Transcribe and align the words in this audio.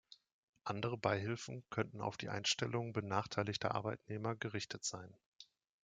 Andere 0.63 0.97
Beihilfen 0.97 1.63
könnten 1.69 2.01
auf 2.01 2.17
die 2.17 2.29
Einstellung 2.29 2.91
benachteiligter 2.91 3.75
Arbeitnehmer 3.75 4.35
gerichtet 4.35 4.83
sein. 4.83 5.15